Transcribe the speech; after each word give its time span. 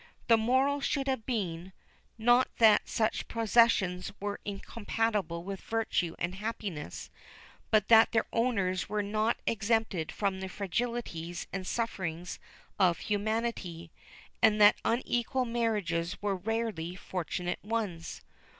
The 0.29 0.35
moral 0.35 0.81
should 0.81 1.07
have 1.07 1.27
been, 1.27 1.73
not 2.17 2.47
that 2.57 2.89
such 2.89 3.27
possessions 3.27 4.11
were 4.19 4.39
incompatible 4.43 5.43
with 5.43 5.61
virtue 5.61 6.15
and 6.17 6.33
happiness, 6.33 7.11
but 7.69 7.87
that 7.89 8.11
their 8.11 8.25
owners 8.33 8.89
were 8.89 9.03
not 9.03 9.37
exempted 9.45 10.11
from 10.11 10.39
the 10.39 10.49
frailties 10.49 11.45
and 11.53 11.67
sufferings 11.67 12.39
of 12.79 12.97
humanity, 12.97 13.91
and 14.41 14.59
that 14.59 14.81
unequal 14.83 15.45
marriages 15.45 16.19
were 16.19 16.35
rarely 16.35 16.95
fortunate 16.95 17.63
ones. 17.63 18.23